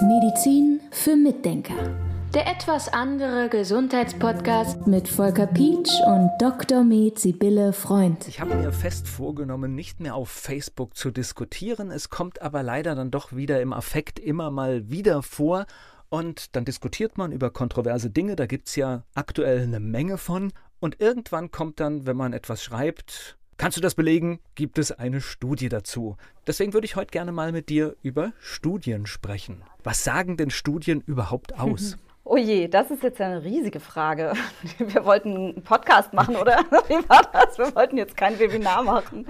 [0.00, 1.74] Medizin für Mitdenker.
[2.32, 6.82] Der etwas andere Gesundheitspodcast mit Volker Pietsch und Dr.
[6.82, 8.26] Med Sibylle Freund.
[8.28, 11.90] Ich habe mir fest vorgenommen, nicht mehr auf Facebook zu diskutieren.
[11.90, 15.66] Es kommt aber leider dann doch wieder im Affekt immer mal wieder vor.
[16.08, 18.34] Und dann diskutiert man über kontroverse Dinge.
[18.36, 20.52] Da gibt es ja aktuell eine Menge von.
[20.80, 24.38] Und irgendwann kommt dann, wenn man etwas schreibt, Kannst du das belegen?
[24.54, 26.16] Gibt es eine Studie dazu?
[26.46, 29.62] Deswegen würde ich heute gerne mal mit dir über Studien sprechen.
[29.82, 31.96] Was sagen denn Studien überhaupt aus?
[32.28, 34.32] Oh je, das ist jetzt eine riesige Frage.
[34.78, 36.56] Wir wollten einen Podcast machen, oder?
[36.88, 37.56] Wie war das?
[37.56, 39.28] Wir wollten jetzt kein Webinar machen.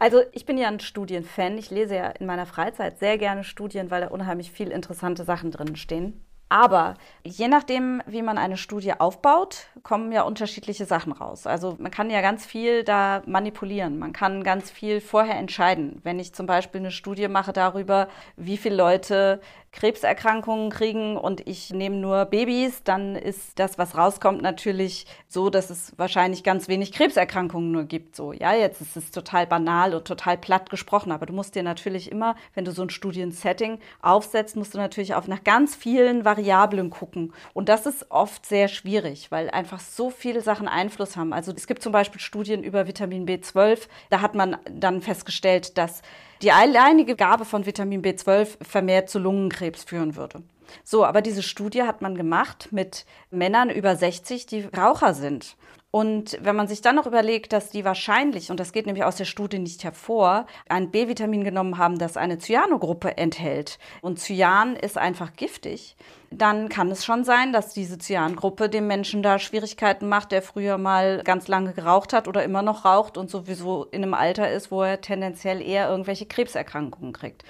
[0.00, 1.58] Also ich bin ja ein Studienfan.
[1.58, 5.52] Ich lese ja in meiner Freizeit sehr gerne Studien, weil da unheimlich viel interessante Sachen
[5.52, 6.20] drin stehen.
[6.50, 11.46] Aber je nachdem, wie man eine Studie aufbaut, kommen ja unterschiedliche Sachen raus.
[11.46, 14.00] Also man kann ja ganz viel da manipulieren.
[14.00, 16.00] Man kann ganz viel vorher entscheiden.
[16.02, 19.40] Wenn ich zum Beispiel eine Studie mache darüber, wie viele Leute
[19.72, 25.70] Krebserkrankungen kriegen und ich nehme nur Babys, dann ist das, was rauskommt, natürlich so, dass
[25.70, 28.16] es wahrscheinlich ganz wenig Krebserkrankungen nur gibt.
[28.16, 31.62] So, ja, jetzt ist es total banal und total platt gesprochen, aber du musst dir
[31.62, 36.24] natürlich immer, wenn du so ein Studiensetting aufsetzt, musst du natürlich auf nach ganz vielen
[36.40, 37.32] Variablen gucken.
[37.52, 41.32] Und das ist oft sehr schwierig, weil einfach so viele Sachen Einfluss haben.
[41.32, 43.80] Also es gibt zum Beispiel Studien über Vitamin B12.
[44.08, 46.02] Da hat man dann festgestellt, dass
[46.42, 50.42] die alleinige Gabe von Vitamin B12 vermehrt zu Lungenkrebs führen würde.
[50.84, 55.56] So, aber diese Studie hat man gemacht mit Männern über 60, die Raucher sind.
[55.92, 59.16] Und wenn man sich dann noch überlegt, dass die wahrscheinlich, und das geht nämlich aus
[59.16, 63.80] der Studie nicht hervor, ein B-Vitamin genommen haben, das eine Cyanogruppe enthält.
[64.00, 65.96] Und Cyan ist einfach giftig.
[66.30, 70.78] Dann kann es schon sein, dass diese Cyangruppe dem Menschen da Schwierigkeiten macht, der früher
[70.78, 74.70] mal ganz lange geraucht hat oder immer noch raucht und sowieso in einem Alter ist,
[74.70, 77.42] wo er tendenziell eher irgendwelche Krebserkrankungen kriegt.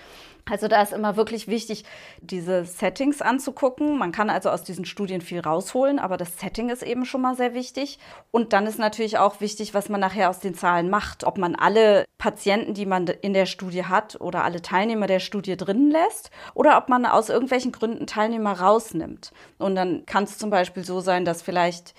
[0.50, 1.84] Also da ist immer wirklich wichtig,
[2.20, 3.98] diese Settings anzugucken.
[3.98, 7.36] Man kann also aus diesen Studien viel rausholen, aber das Setting ist eben schon mal
[7.36, 7.98] sehr wichtig.
[8.30, 11.24] Und dann ist natürlich auch wichtig, was man nachher aus den Zahlen macht.
[11.24, 15.56] Ob man alle Patienten, die man in der Studie hat oder alle Teilnehmer der Studie
[15.56, 19.32] drinnen lässt oder ob man aus irgendwelchen Gründen Teilnehmer rausnimmt.
[19.58, 21.94] Und dann kann es zum Beispiel so sein, dass vielleicht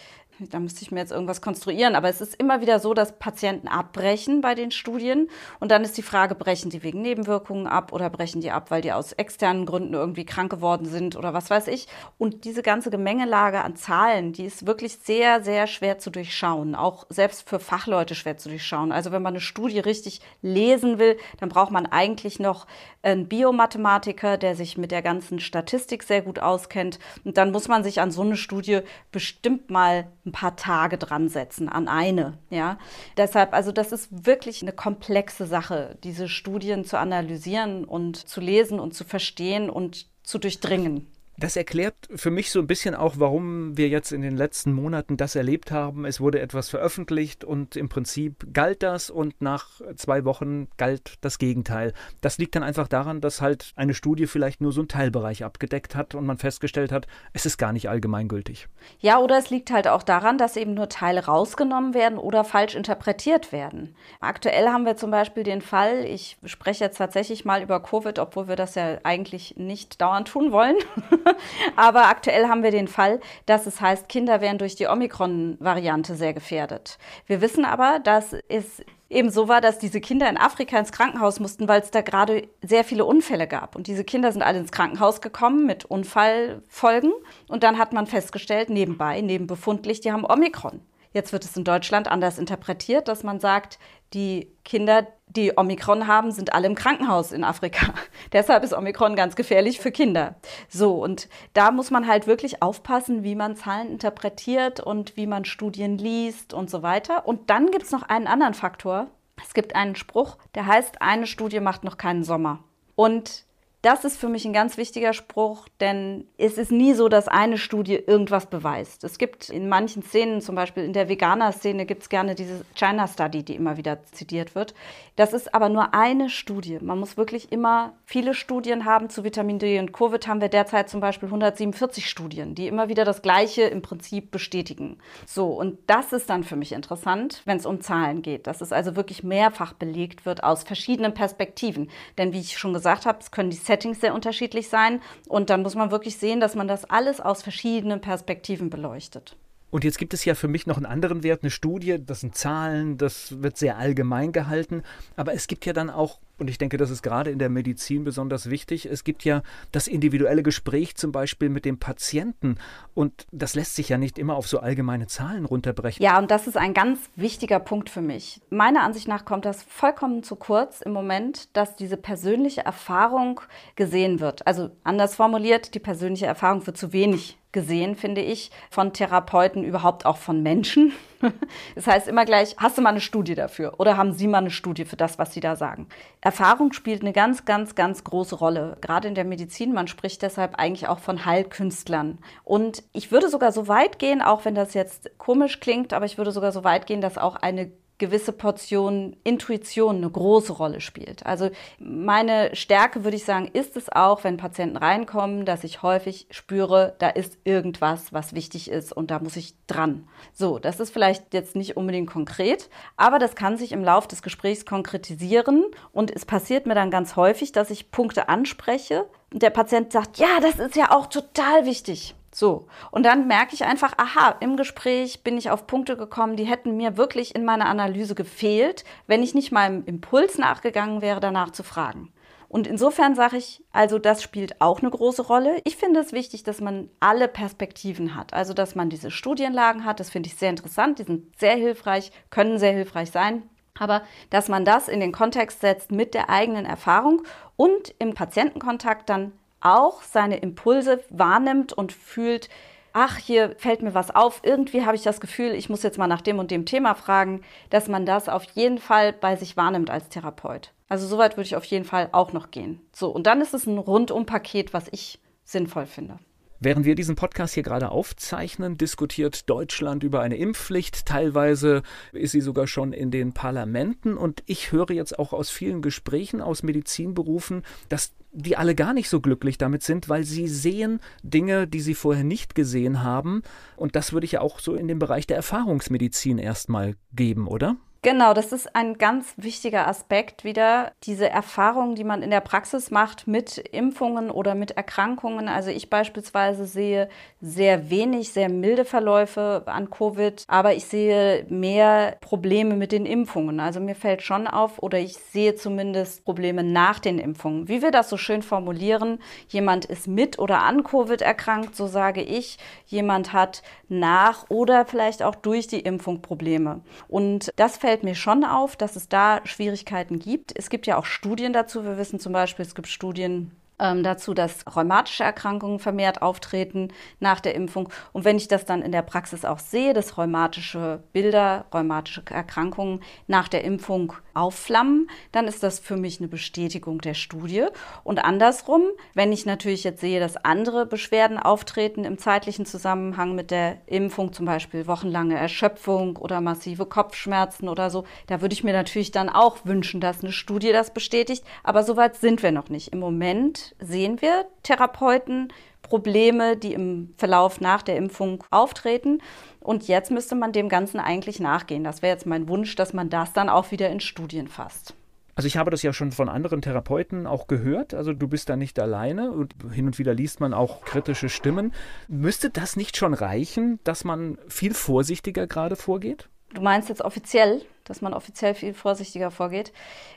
[0.49, 3.67] da müsste ich mir jetzt irgendwas konstruieren, aber es ist immer wieder so, dass Patienten
[3.67, 5.29] abbrechen bei den Studien
[5.59, 8.81] und dann ist die Frage, brechen die wegen Nebenwirkungen ab oder brechen die ab, weil
[8.81, 11.87] die aus externen Gründen irgendwie krank geworden sind oder was weiß ich.
[12.17, 17.05] Und diese ganze Gemengelage an Zahlen, die ist wirklich sehr, sehr schwer zu durchschauen, auch
[17.09, 18.91] selbst für Fachleute schwer zu durchschauen.
[18.91, 22.67] Also wenn man eine Studie richtig lesen will, dann braucht man eigentlich noch
[23.03, 27.83] einen Biomathematiker, der sich mit der ganzen Statistik sehr gut auskennt und dann muss man
[27.83, 28.81] sich an so eine Studie
[29.11, 32.37] bestimmt mal ein paar Tage dran setzen an eine.
[32.49, 32.77] Ja,
[33.17, 38.79] deshalb, also das ist wirklich eine komplexe Sache, diese Studien zu analysieren und zu lesen
[38.79, 41.07] und zu verstehen und zu durchdringen.
[41.41, 45.17] Das erklärt für mich so ein bisschen auch, warum wir jetzt in den letzten Monaten
[45.17, 46.05] das erlebt haben.
[46.05, 51.39] Es wurde etwas veröffentlicht und im Prinzip galt das und nach zwei Wochen galt das
[51.39, 51.93] Gegenteil.
[52.21, 55.95] Das liegt dann einfach daran, dass halt eine Studie vielleicht nur so einen Teilbereich abgedeckt
[55.95, 58.67] hat und man festgestellt hat, es ist gar nicht allgemeingültig.
[58.99, 62.75] Ja, oder es liegt halt auch daran, dass eben nur Teile rausgenommen werden oder falsch
[62.75, 63.95] interpretiert werden.
[64.19, 68.47] Aktuell haben wir zum Beispiel den Fall, ich spreche jetzt tatsächlich mal über Covid, obwohl
[68.47, 70.75] wir das ja eigentlich nicht dauernd tun wollen.
[71.75, 76.33] Aber aktuell haben wir den Fall, dass es heißt, Kinder wären durch die Omikron-Variante sehr
[76.33, 76.97] gefährdet.
[77.27, 81.39] Wir wissen aber, dass es eben so war, dass diese Kinder in Afrika ins Krankenhaus
[81.39, 83.75] mussten, weil es da gerade sehr viele Unfälle gab.
[83.75, 87.11] Und diese Kinder sind alle ins Krankenhaus gekommen mit Unfallfolgen.
[87.47, 90.81] Und dann hat man festgestellt, nebenbei, nebenbefundlich, die haben Omikron.
[91.13, 93.79] Jetzt wird es in Deutschland anders interpretiert, dass man sagt,
[94.13, 97.93] die Kinder, die Omikron haben, sind alle im Krankenhaus in Afrika.
[98.33, 100.35] Deshalb ist Omikron ganz gefährlich für Kinder.
[100.69, 105.45] So, und da muss man halt wirklich aufpassen, wie man Zahlen interpretiert und wie man
[105.45, 107.27] Studien liest und so weiter.
[107.27, 109.07] Und dann gibt es noch einen anderen Faktor.
[109.43, 112.59] Es gibt einen Spruch, der heißt, eine Studie macht noch keinen Sommer.
[112.95, 113.45] Und
[113.81, 117.57] das ist für mich ein ganz wichtiger Spruch, denn es ist nie so, dass eine
[117.57, 119.03] Studie irgendwas beweist.
[119.03, 123.43] Es gibt in manchen Szenen, zum Beispiel in der Veganer-Szene, gibt es gerne diese China-Study,
[123.43, 124.75] die immer wieder zitiert wird.
[125.15, 126.77] Das ist aber nur eine Studie.
[126.79, 130.89] Man muss wirklich immer viele Studien haben zu Vitamin D und Covid haben wir derzeit
[130.89, 134.99] zum Beispiel 147 Studien, die immer wieder das Gleiche im Prinzip bestätigen.
[135.25, 138.71] So, und das ist dann für mich interessant, wenn es um Zahlen geht, dass es
[138.71, 141.89] also wirklich mehrfach belegt wird aus verschiedenen Perspektiven.
[142.19, 145.01] Denn wie ich schon gesagt habe, es können die Settings sehr unterschiedlich sein.
[145.29, 149.37] Und dann muss man wirklich sehen, dass man das alles aus verschiedenen Perspektiven beleuchtet.
[149.69, 152.35] Und jetzt gibt es ja für mich noch einen anderen Wert, eine Studie, das sind
[152.35, 154.83] Zahlen, das wird sehr allgemein gehalten,
[155.15, 158.03] aber es gibt ja dann auch Und ich denke, das ist gerade in der Medizin
[158.03, 158.87] besonders wichtig.
[158.87, 162.55] Es gibt ja das individuelle Gespräch zum Beispiel mit dem Patienten.
[162.95, 166.03] Und das lässt sich ja nicht immer auf so allgemeine Zahlen runterbrechen.
[166.03, 168.41] Ja, und das ist ein ganz wichtiger Punkt für mich.
[168.49, 173.41] Meiner Ansicht nach kommt das vollkommen zu kurz im Moment, dass diese persönliche Erfahrung
[173.75, 174.47] gesehen wird.
[174.47, 180.05] Also anders formuliert, die persönliche Erfahrung wird zu wenig gesehen, finde ich, von Therapeuten, überhaupt
[180.05, 180.93] auch von Menschen.
[181.75, 184.49] Das heißt immer gleich, hast du mal eine Studie dafür oder haben Sie mal eine
[184.49, 185.87] Studie für das, was Sie da sagen?
[186.19, 189.71] Erfahrung spielt eine ganz, ganz, ganz große Rolle, gerade in der Medizin.
[189.71, 192.17] Man spricht deshalb eigentlich auch von Heilkünstlern.
[192.43, 196.17] Und ich würde sogar so weit gehen, auch wenn das jetzt komisch klingt, aber ich
[196.17, 197.71] würde sogar so weit gehen, dass auch eine
[198.01, 201.23] gewisse Portion Intuition eine große Rolle spielt.
[201.23, 206.25] Also meine Stärke, würde ich sagen, ist es auch, wenn Patienten reinkommen, dass ich häufig
[206.31, 210.07] spüre, da ist irgendwas, was wichtig ist und da muss ich dran.
[210.33, 214.23] So, das ist vielleicht jetzt nicht unbedingt konkret, aber das kann sich im Laufe des
[214.23, 219.51] Gesprächs konkretisieren und es passiert mir dann ganz häufig, dass ich Punkte anspreche und der
[219.51, 222.15] Patient sagt, ja, das ist ja auch total wichtig.
[222.41, 222.65] So.
[222.89, 226.75] Und dann merke ich einfach, aha, im Gespräch bin ich auf Punkte gekommen, die hätten
[226.75, 231.61] mir wirklich in meiner Analyse gefehlt, wenn ich nicht meinem Impuls nachgegangen wäre, danach zu
[231.61, 232.11] fragen.
[232.47, 235.61] Und insofern sage ich, also das spielt auch eine große Rolle.
[235.65, 238.33] Ich finde es wichtig, dass man alle Perspektiven hat.
[238.33, 242.11] Also, dass man diese Studienlagen hat, das finde ich sehr interessant, die sind sehr hilfreich,
[242.31, 243.43] können sehr hilfreich sein.
[243.77, 244.01] Aber
[244.31, 247.21] dass man das in den Kontext setzt mit der eigenen Erfahrung
[247.55, 252.49] und im Patientenkontakt dann auch seine Impulse wahrnimmt und fühlt,
[252.93, 256.07] ach, hier fällt mir was auf, irgendwie habe ich das Gefühl, ich muss jetzt mal
[256.07, 259.89] nach dem und dem Thema fragen, dass man das auf jeden Fall bei sich wahrnimmt
[259.89, 260.73] als Therapeut.
[260.89, 262.81] Also soweit würde ich auf jeden Fall auch noch gehen.
[262.91, 266.19] So, und dann ist es ein Rundumpaket, was ich sinnvoll finde.
[266.63, 271.07] Während wir diesen Podcast hier gerade aufzeichnen, diskutiert Deutschland über eine Impfpflicht.
[271.07, 271.81] Teilweise
[272.11, 274.15] ist sie sogar schon in den Parlamenten.
[274.15, 279.09] Und ich höre jetzt auch aus vielen Gesprächen aus Medizinberufen, dass die alle gar nicht
[279.09, 283.41] so glücklich damit sind, weil sie sehen Dinge, die sie vorher nicht gesehen haben.
[283.75, 287.75] Und das würde ich ja auch so in den Bereich der Erfahrungsmedizin erstmal geben, oder?
[288.03, 292.89] Genau, das ist ein ganz wichtiger Aspekt wieder, diese Erfahrungen, die man in der Praxis
[292.89, 295.47] macht mit Impfungen oder mit Erkrankungen.
[295.47, 297.09] Also ich beispielsweise sehe
[297.41, 303.59] sehr wenig, sehr milde Verläufe an Covid, aber ich sehe mehr Probleme mit den Impfungen.
[303.59, 307.67] Also mir fällt schon auf oder ich sehe zumindest Probleme nach den Impfungen.
[307.67, 312.23] Wie wir das so schön formulieren, jemand ist mit oder an Covid erkrankt, so sage
[312.23, 312.57] ich,
[312.87, 316.81] jemand hat nach oder vielleicht auch durch die Impfung Probleme.
[317.07, 320.57] Und das fällt fällt mir schon auf, dass es da Schwierigkeiten gibt.
[320.57, 321.83] Es gibt ja auch Studien dazu.
[321.83, 326.89] Wir wissen zum Beispiel, es gibt Studien ähm, dazu, dass rheumatische Erkrankungen vermehrt auftreten
[327.19, 327.89] nach der Impfung.
[328.13, 333.01] Und wenn ich das dann in der Praxis auch sehe, dass rheumatische Bilder, rheumatische Erkrankungen
[333.27, 337.65] nach der Impfung aufflammen, dann ist das für mich eine Bestätigung der Studie.
[338.03, 338.83] Und andersrum,
[339.13, 344.31] wenn ich natürlich jetzt sehe, dass andere Beschwerden auftreten im zeitlichen Zusammenhang mit der Impfung,
[344.31, 349.29] zum Beispiel wochenlange Erschöpfung oder massive Kopfschmerzen oder so, da würde ich mir natürlich dann
[349.29, 351.43] auch wünschen, dass eine Studie das bestätigt.
[351.63, 352.93] Aber soweit sind wir noch nicht.
[352.93, 355.51] Im Moment sehen wir Therapeuten
[355.81, 359.21] Probleme, die im Verlauf nach der Impfung auftreten.
[359.59, 361.83] Und jetzt müsste man dem Ganzen eigentlich nachgehen.
[361.83, 364.95] Das wäre jetzt mein Wunsch, dass man das dann auch wieder in Studien fasst.
[365.35, 367.93] Also ich habe das ja schon von anderen Therapeuten auch gehört.
[367.93, 371.73] Also du bist da nicht alleine und hin und wieder liest man auch kritische Stimmen.
[372.07, 376.29] Müsste das nicht schon reichen, dass man viel vorsichtiger gerade vorgeht?
[376.53, 377.61] Du meinst jetzt offiziell?
[377.83, 379.71] Dass man offiziell viel vorsichtiger vorgeht.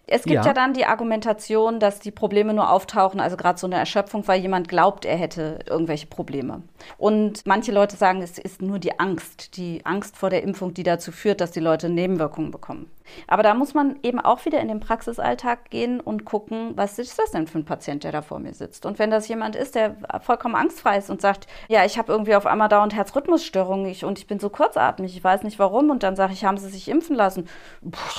[0.06, 0.46] Es gibt ja.
[0.46, 0.52] ja.
[0.52, 4.68] dann die Argumentation, dass die Probleme nur auftauchen, also gerade so eine Erschöpfung, weil jemand
[4.68, 6.62] glaubt, er hätte irgendwelche Probleme.
[6.98, 10.82] Und manche Leute sagen, es ist nur die Angst, die Angst vor der Impfung, die
[10.82, 12.90] dazu führt, dass die Leute Nebenwirkungen bekommen.
[13.26, 17.18] Aber da muss man eben auch wieder in den Praxisalltag gehen und gucken, was ist
[17.18, 18.86] das denn für ein Patient, der da vor mir sitzt.
[18.86, 22.34] Und wenn das jemand ist, der vollkommen angstfrei ist und sagt, ja, ich habe irgendwie
[22.34, 26.02] auf einmal dauernd Herzrhythmusstörungen ich, und ich bin so kurzatmig, ich weiß nicht warum, und
[26.02, 27.48] dann sage ich, haben Sie sich impfen lassen?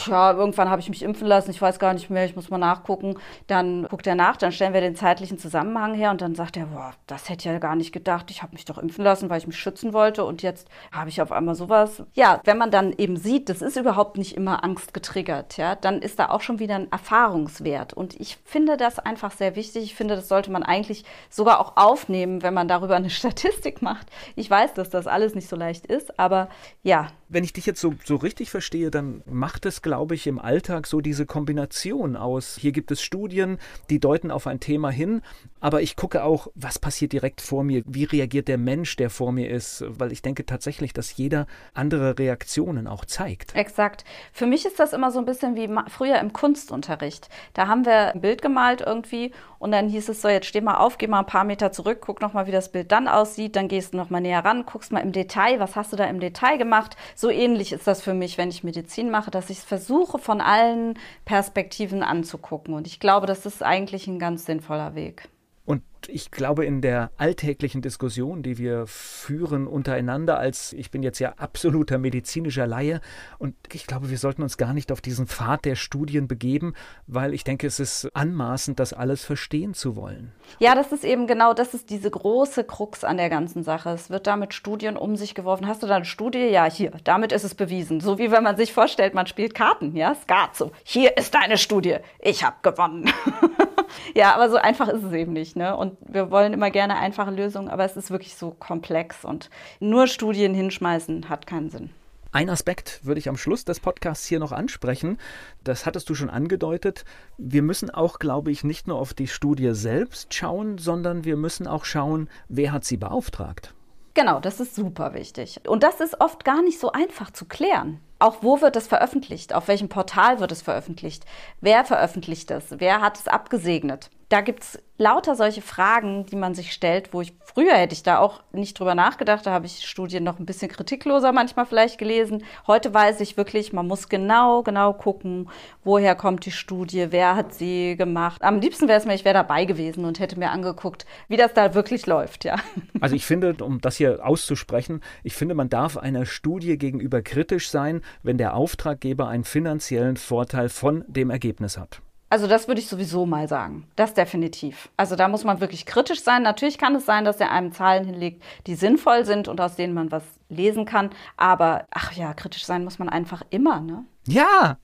[0.08, 2.58] ja, irgendwann habe ich mich impfen lassen, ich weiß gar nicht mehr, ich muss mal
[2.58, 3.16] nachgucken.
[3.48, 6.68] Dann guckt er nach, dann stellen wir den zeitlichen Zusammenhang her und dann sagt er,
[6.68, 9.40] boah, das hätte ich ja gar nicht gedacht, ich habe mich doch impfen lassen, weil
[9.40, 12.04] ich mich schützen wollte und jetzt habe ich auf einmal sowas.
[12.14, 16.02] Ja, wenn man dann eben sieht, das ist überhaupt nicht immer Angst getriggert, ja, dann
[16.02, 19.86] ist da auch schon wieder ein Erfahrungswert und ich finde das einfach sehr wichtig.
[19.86, 24.08] Ich finde, das sollte man eigentlich sogar auch aufnehmen, wenn man darüber eine Statistik macht.
[24.36, 26.50] Ich weiß, dass das alles nicht so leicht ist, aber
[26.84, 30.40] ja, wenn ich dich jetzt so, so richtig verstehe, dann macht es, glaube ich, im
[30.40, 32.58] Alltag so diese Kombination aus.
[32.60, 33.58] Hier gibt es Studien,
[33.90, 35.22] die deuten auf ein Thema hin,
[35.60, 39.32] aber ich gucke auch, was passiert direkt vor mir, wie reagiert der Mensch, der vor
[39.32, 43.56] mir ist, weil ich denke tatsächlich, dass jeder andere Reaktionen auch zeigt.
[43.56, 44.04] Exakt.
[44.32, 47.30] Für mich ist das immer so ein bisschen wie früher im Kunstunterricht.
[47.54, 50.78] Da haben wir ein Bild gemalt irgendwie und dann hieß es so, jetzt steh mal
[50.78, 53.56] auf, geh mal ein paar Meter zurück, guck noch mal, wie das Bild dann aussieht,
[53.56, 56.06] dann gehst du noch mal näher ran, guckst mal im Detail, was hast du da
[56.06, 56.96] im Detail gemacht.
[57.16, 60.98] So ähnlich ist das für mich, wenn ich Medizin mache, dass ich versuche, von allen
[61.26, 62.74] Perspektiven anzugucken.
[62.74, 65.30] Und ich glaube, das ist eigentlich ein ganz sinnvoller Weg.
[65.66, 71.18] Und ich glaube, in der alltäglichen Diskussion, die wir führen untereinander, als ich bin jetzt
[71.18, 73.02] ja absoluter medizinischer Laie,
[73.40, 76.74] und ich glaube, wir sollten uns gar nicht auf diesen Pfad der Studien begeben,
[77.08, 80.32] weil ich denke, es ist anmaßend, das alles verstehen zu wollen.
[80.60, 83.90] Ja, das ist eben genau, das ist diese große Krux an der ganzen Sache.
[83.90, 85.68] Es wird da mit Studien um sich geworfen.
[85.68, 86.46] Hast du da eine Studie?
[86.46, 88.00] Ja, hier, damit ist es bewiesen.
[88.02, 91.58] So wie wenn man sich vorstellt, man spielt Karten, ja, Skat, so, hier ist deine
[91.58, 93.10] Studie, ich habe gewonnen.
[94.16, 95.76] ja, aber so einfach ist es eben nicht, ne?
[95.76, 99.50] Und wir wollen immer gerne einfache Lösungen, aber es ist wirklich so komplex und
[99.80, 101.90] nur Studien hinschmeißen hat keinen Sinn.
[102.36, 105.20] Ein Aspekt würde ich am Schluss des Podcasts hier noch ansprechen.
[105.64, 107.06] Das hattest du schon angedeutet.
[107.38, 111.66] Wir müssen auch, glaube ich, nicht nur auf die Studie selbst schauen, sondern wir müssen
[111.66, 113.74] auch schauen, wer hat sie beauftragt.
[114.16, 115.62] Genau, das ist super wichtig.
[115.66, 118.02] Und das ist oft gar nicht so einfach zu klären.
[118.20, 119.54] Auch wo wird es veröffentlicht?
[119.54, 121.26] Auf welchem Portal wird es veröffentlicht?
[121.60, 122.66] Wer veröffentlicht es?
[122.70, 124.10] Wer hat es abgesegnet?
[124.30, 128.02] Da gibt es lauter solche Fragen, die man sich stellt, wo ich früher hätte ich
[128.02, 129.46] da auch nicht drüber nachgedacht.
[129.46, 132.44] Da habe ich Studien noch ein bisschen kritikloser manchmal vielleicht gelesen.
[132.66, 135.50] Heute weiß ich wirklich, man muss genau, genau gucken,
[135.84, 138.42] woher kommt die Studie, wer hat sie gemacht.
[138.42, 141.54] Am liebsten wäre es mir, ich wäre dabei gewesen und hätte mir angeguckt, wie das
[141.54, 142.56] da wirklich läuft, ja.
[143.02, 147.70] Also ich finde, um das hier auszusprechen, ich finde, man darf einer Studie gegenüber kritisch
[147.70, 152.02] sein, wenn der Auftraggeber einen finanziellen Vorteil von dem Ergebnis hat.
[152.36, 153.88] Also das würde ich sowieso mal sagen.
[153.96, 154.90] Das definitiv.
[154.98, 156.44] Also da muss man wirklich kritisch sein.
[156.44, 159.94] Natürlich kann es sein, dass er einem Zahlen hinlegt, die sinnvoll sind und aus denen
[159.94, 161.12] man was lesen kann.
[161.38, 164.04] Aber ach ja, kritisch sein muss man einfach immer, ne?
[164.28, 164.80] Ja!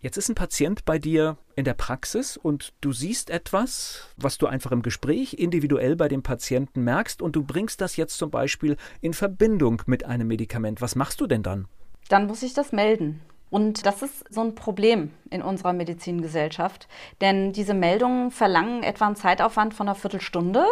[0.00, 4.48] Jetzt ist ein Patient bei dir in der Praxis und du siehst etwas, was du
[4.48, 8.76] einfach im Gespräch individuell bei dem Patienten merkst und du bringst das jetzt zum Beispiel
[9.00, 10.80] in Verbindung mit einem Medikament.
[10.80, 11.68] Was machst du denn dann?
[12.08, 13.20] Dann muss ich das melden.
[13.50, 16.88] Und das ist so ein Problem in unserer Medizingesellschaft,
[17.20, 20.64] denn diese Meldungen verlangen etwa einen Zeitaufwand von einer Viertelstunde.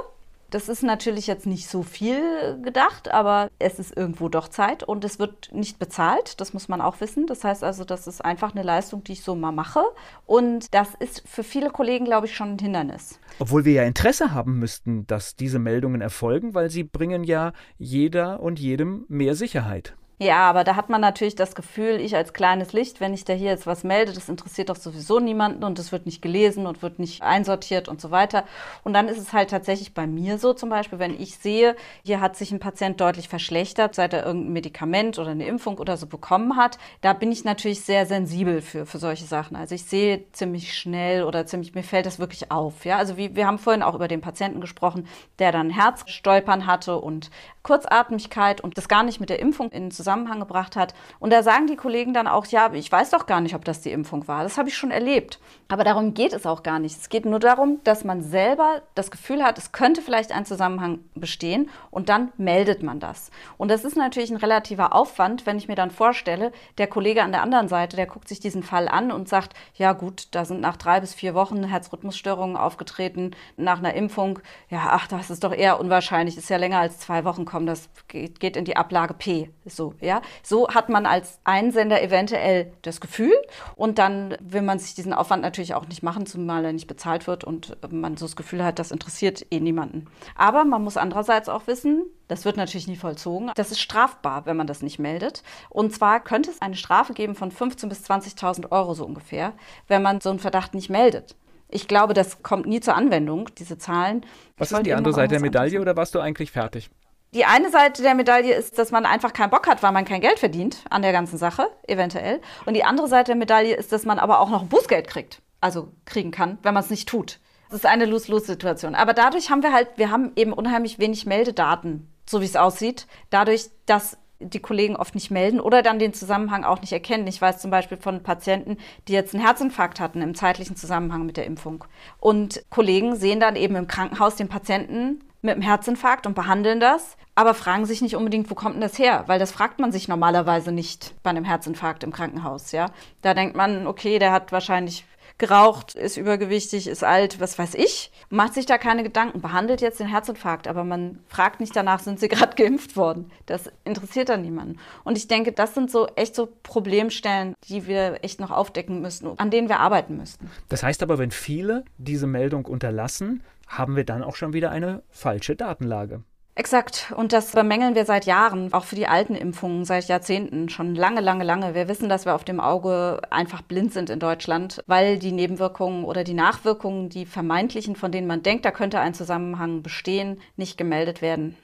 [0.51, 5.05] Das ist natürlich jetzt nicht so viel gedacht, aber es ist irgendwo doch Zeit und
[5.05, 6.41] es wird nicht bezahlt.
[6.41, 7.27] Das muss man auch wissen.
[7.27, 9.83] Das heißt also, das ist einfach eine Leistung, die ich so mal mache.
[10.25, 13.21] Und das ist für viele Kollegen, glaube ich, schon ein Hindernis.
[13.39, 18.41] Obwohl wir ja Interesse haben müssten, dass diese Meldungen erfolgen, weil sie bringen ja jeder
[18.41, 19.98] und jedem mehr Sicherheit.
[20.21, 23.35] Ja, aber da hat man natürlich das Gefühl, ich als kleines Licht, wenn ich da
[23.35, 26.83] hier jetzt was melde, das interessiert doch sowieso niemanden und es wird nicht gelesen und
[26.83, 28.43] wird nicht einsortiert und so weiter.
[28.83, 32.21] Und dann ist es halt tatsächlich bei mir so zum Beispiel, wenn ich sehe, hier
[32.21, 36.09] hat sich ein Patient deutlich verschlechtert, seit er irgendein Medikament oder eine Impfung oder so
[36.09, 39.55] bekommen hat, da bin ich natürlich sehr sensibel für, für solche Sachen.
[39.55, 42.85] Also ich sehe ziemlich schnell oder ziemlich, mir fällt das wirklich auf.
[42.85, 45.07] Ja, also wie, wir haben vorhin auch über den Patienten gesprochen,
[45.39, 47.31] der dann Herzstolpern hatte und
[47.69, 50.95] Kurzatmigkeit und das gar nicht mit der Impfung in Zusammenhang gebracht hat.
[51.19, 53.83] Und da sagen die Kollegen dann auch, ja, ich weiß doch gar nicht, ob das
[53.83, 54.43] die Impfung war.
[54.43, 55.39] Das habe ich schon erlebt.
[55.69, 56.97] Aber darum geht es auch gar nicht.
[56.99, 61.01] Es geht nur darum, dass man selber das Gefühl hat, es könnte vielleicht ein Zusammenhang
[61.15, 63.31] bestehen und dann meldet man das.
[63.59, 67.33] Und das ist natürlich ein relativer Aufwand, wenn ich mir dann vorstelle, der Kollege an
[67.33, 70.63] der anderen Seite, der guckt sich diesen Fall an und sagt, ja gut, da sind
[70.63, 74.39] nach drei bis vier Wochen Herzrhythmusstörungen aufgetreten nach einer Impfung.
[74.71, 77.89] Ja, ach, das ist doch eher unwahrscheinlich, ist ja länger als zwei Wochen kommen, das
[78.09, 79.51] geht in die Ablage P.
[79.65, 80.23] So, ja.
[80.43, 83.35] So hat man als Einsender eventuell das Gefühl
[83.77, 87.27] und dann will man sich diesen Aufwand natürlich auch nicht machen, zumal er nicht bezahlt
[87.27, 90.07] wird und man so das Gefühl hat, das interessiert eh niemanden.
[90.37, 93.51] Aber man muss andererseits auch wissen, das wird natürlich nie vollzogen.
[93.55, 95.43] Das ist strafbar, wenn man das nicht meldet.
[95.71, 99.55] Und zwar könnte es eine Strafe geben von 15.000 bis 20.000 Euro so ungefähr,
[99.87, 101.37] wenn man so einen Verdacht nicht meldet.
[101.71, 104.25] Ich glaube, das kommt nie zur Anwendung, diese Zahlen.
[104.57, 106.91] Was ist die andere Seite der Medaille oder warst du eigentlich fertig?
[107.35, 110.23] Die eine Seite der Medaille ist, dass man einfach keinen Bock hat, weil man kein
[110.23, 112.41] Geld verdient an der ganzen Sache, eventuell.
[112.65, 115.43] Und die andere Seite der Medaille ist, dass man aber auch noch Bußgeld kriegt.
[115.61, 117.39] Also kriegen kann, wenn man es nicht tut.
[117.69, 118.95] Das ist eine Lose-Lose-Situation.
[118.95, 123.07] Aber dadurch haben wir halt, wir haben eben unheimlich wenig Meldedaten, so wie es aussieht.
[123.29, 127.27] Dadurch, dass die Kollegen oft nicht melden oder dann den Zusammenhang auch nicht erkennen.
[127.27, 131.37] Ich weiß zum Beispiel von Patienten, die jetzt einen Herzinfarkt hatten im zeitlichen Zusammenhang mit
[131.37, 131.85] der Impfung.
[132.21, 137.17] Und Kollegen sehen dann eben im Krankenhaus den Patienten mit einem Herzinfarkt und behandeln das,
[137.35, 139.25] aber fragen sich nicht unbedingt, wo kommt denn das her?
[139.27, 142.91] Weil das fragt man sich normalerweise nicht bei einem Herzinfarkt im Krankenhaus, ja.
[143.23, 145.05] Da denkt man, okay, der hat wahrscheinlich
[145.39, 150.01] geraucht, ist übergewichtig, ist alt, was weiß ich, macht sich da keine Gedanken, behandelt jetzt
[150.01, 153.31] den Herzinfarkt, aber man fragt nicht danach, sind sie gerade geimpft worden.
[153.47, 154.79] Das interessiert dann niemanden.
[155.05, 159.39] Und ich denke, das sind so echt so Problemstellen, die wir echt noch aufdecken müssen,
[159.39, 160.51] an denen wir arbeiten müssten.
[160.69, 165.03] Das heißt aber, wenn viele diese Meldung unterlassen, haben wir dann auch schon wieder eine
[165.11, 166.23] falsche Datenlage.
[166.59, 167.13] Exakt.
[167.17, 171.21] Und das bemängeln wir seit Jahren, auch für die alten Impfungen, seit Jahrzehnten, schon lange,
[171.21, 171.73] lange, lange.
[171.73, 176.05] Wir wissen, dass wir auf dem Auge einfach blind sind in Deutschland, weil die Nebenwirkungen
[176.05, 180.77] oder die Nachwirkungen, die vermeintlichen, von denen man denkt, da könnte ein Zusammenhang bestehen, nicht
[180.77, 181.57] gemeldet werden.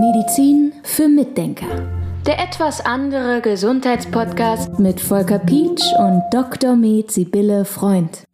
[0.00, 1.66] Medizin für Mitdenker.
[2.26, 6.74] Der etwas andere Gesundheitspodcast mit Volker Pietsch und Dr.
[6.74, 8.24] Med Sibylle Freund.